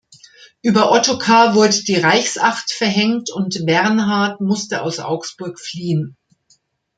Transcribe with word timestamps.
Über 0.63 0.91
Ottokar 0.93 1.53
wurde 1.53 1.77
die 1.83 1.95
Reichsacht 1.99 2.71
verhängt 2.73 3.29
und 3.29 3.67
Wernhard 3.67 4.41
musste 4.41 4.81
aus 4.81 4.97
Augsburg 4.99 5.59
fliehen. 5.59 6.17